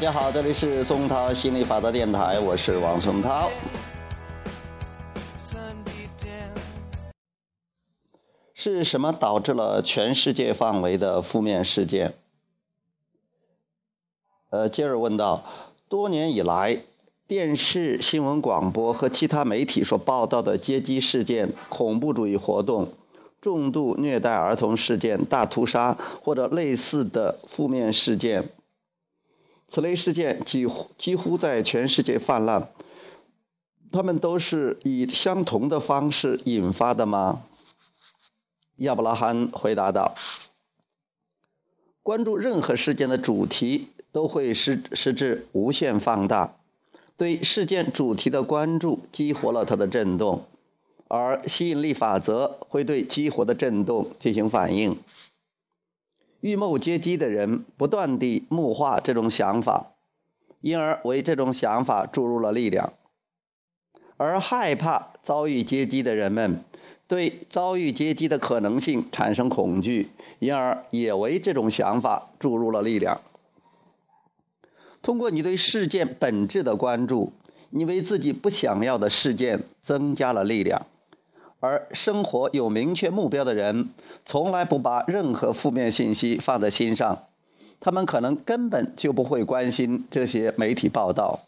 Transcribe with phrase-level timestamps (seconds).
[0.00, 3.50] 大家好，这里是松涛心理法则电台，我是王松涛。
[8.54, 12.14] 是什么导致了全世界范围的负面事件？
[14.48, 15.44] 呃，接着问道：
[15.90, 16.80] 多年以来，
[17.26, 22.94] 电视、新闻广播和其他媒体所报道的阶级事件、恐怖主义活动、
[23.42, 28.48] 重度虐待儿童事件、大屠杀或者类似的负面事件。
[29.72, 32.66] 此类事件几乎几乎在全世界泛滥，
[33.92, 37.44] 他们都是以相同的方式引发的吗？
[38.78, 40.16] 亚伯拉罕回答道
[42.02, 46.56] ：“关注任何事件的主题都会使使之无限放大，
[47.16, 50.46] 对事件主题的关注激活了它的震动，
[51.06, 54.98] 而吸引力法则会对激活的震动进行反应。”
[56.40, 59.92] 预谋接机的人不断地木化这种想法，
[60.60, 62.94] 因而为这种想法注入了力量；
[64.16, 66.64] 而害怕遭遇接机的人们，
[67.06, 73.20] 对遭遇接机的可能性产生恐惧，因而也为这种想法注入了力量。
[75.02, 77.32] 通过你对事件本质的关注，
[77.70, 80.86] 你为自己不想要的事件增加了力量。
[81.60, 83.90] 而生活有明确目标的人，
[84.24, 87.26] 从来不把任何负面信息放在心上，
[87.80, 91.40] 他们可能根本就不会关心这些媒体报道。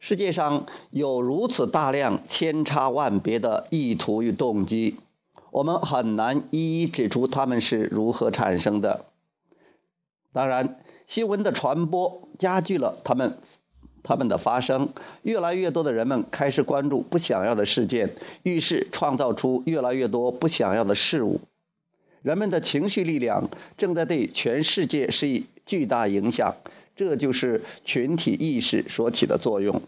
[0.00, 4.98] 世界上有如此大量千差万别的意图与动机，
[5.50, 9.04] 我们很难一一指出他们是如何产生的。
[10.32, 13.38] 当然，新闻的传播加剧了他们。
[14.04, 14.90] 他们的发生，
[15.22, 21.40] 越来越多的人们开始关注不想要的事件，于是创造出越来越多不想要的事物。
[22.22, 26.54] 人们的情绪力量正在对全世界施以巨大影响，
[26.94, 29.82] 这就是群体意识所起的作用。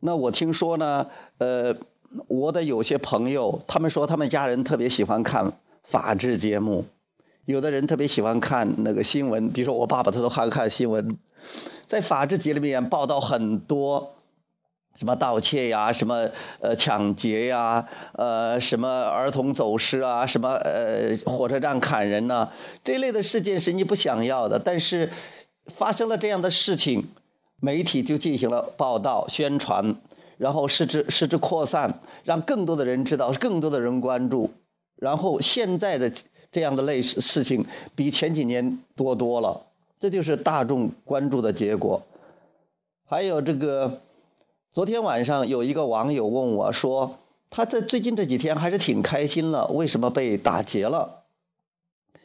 [0.00, 1.08] 那我听说呢，
[1.38, 1.76] 呃，
[2.26, 5.52] 我的有些朋友，他们说他们家人特别喜欢看
[5.82, 6.84] 法制节目。
[7.44, 11.18] 有的人特别喜欢看那个新闻，比如说我爸爸，他都爱看新闻，
[11.86, 14.14] 在法制节里面报道很多
[14.96, 16.30] 什么盗窃呀，什么
[16.60, 22.50] 呃抢劫呀，呃什么儿童走失啊，什么呃火车站砍人呐，
[22.84, 25.10] 这类的事件是你不想要的，但是
[25.66, 27.08] 发生了这样的事情，
[27.60, 29.96] 媒体就进行了报道宣传，
[30.38, 34.50] 然后使之使之扩散，让更多的人知道，更多的人关注，
[34.96, 36.12] 然后现在的。
[36.52, 37.64] 这样的类似事情
[37.94, 39.66] 比前几年多多了，
[40.00, 42.02] 这就是大众关注的结果。
[43.06, 44.00] 还有这个，
[44.72, 47.18] 昨天晚上有一个网友问我说，
[47.50, 51.18] 他在最近这几天还是挺开心了，为什么被打劫了？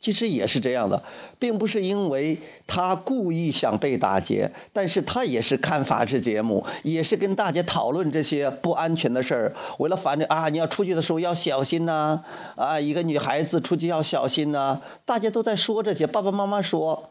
[0.00, 1.02] 其实也是这样的，
[1.38, 9.54] 并不是因为他故意想被打劫，但是他也是看法制节目，也是跟大家讨论这些不安全的事儿。
[9.78, 12.24] 为了防止啊，你要出去的时候要小心呐，
[12.56, 14.80] 啊，一个女孩子出去要小心呐。
[15.04, 17.09] 大家都在说这些，爸爸妈妈说，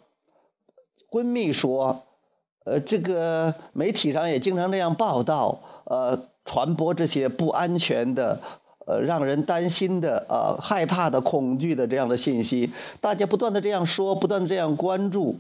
[1.09, 2.03] 闺蜜说，
[2.66, 8.40] 呃，这个媒体上也经常这样报道，呃，传播这些不安全的。
[8.88, 12.72] 呃，让人担心的、呃，害怕的、恐惧的这样的信息，
[13.02, 15.36] 大家不断的这样说，不断的这样关注，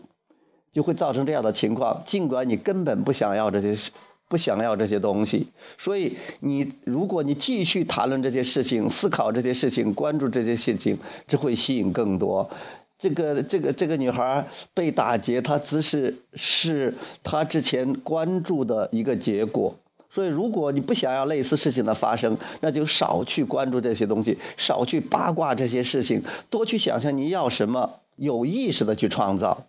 [0.71, 2.03] 就会造成这样的情况。
[2.05, 3.91] 尽管你根本不想要这些，
[4.27, 5.47] 不想要这些东西，
[5.79, 12.51] 所以你如果你继续谈论这些事情、思考这些事情、关注这些事情，只会吸引更多。
[12.99, 14.45] 这个、这个、这个女孩
[14.75, 16.93] 被打劫，她只是是
[17.23, 19.73] 她之前关注的一个结果。
[20.11, 29.65] 所以，如果你不想要类似事情的发生，那就少去关注这些东西，少去八卦这些事情，多去想象你要什么，有意识的去创造。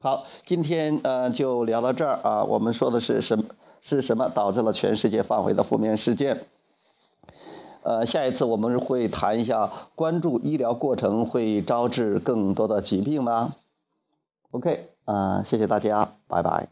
[0.00, 2.44] 好，今天呃就聊到这儿啊。
[2.44, 3.44] 我们说的是什么？
[3.80, 6.44] 是什么导致了全世界范围的负面事件？
[7.88, 13.54] 呃，下一次我们会谈一下，关注医疗过程会招致更多的疾病吗
[14.50, 16.68] ？OK，啊，谢谢大家，拜拜。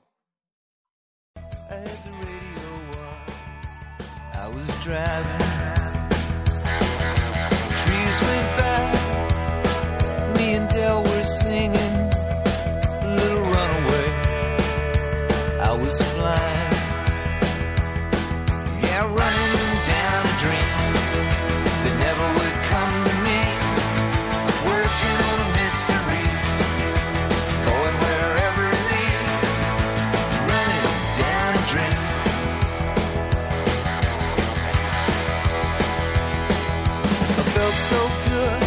[37.66, 38.62] felt so good,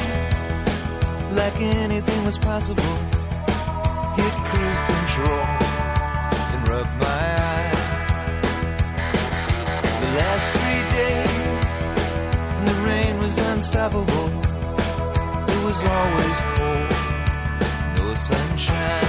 [1.35, 2.95] like anything was possible.
[4.17, 5.45] Hit cruise control
[6.51, 8.07] and rubbed my eyes.
[10.03, 11.71] The last three days,
[12.67, 14.29] the rain was unstoppable.
[15.53, 16.89] It was always cold,
[17.97, 19.08] no sunshine.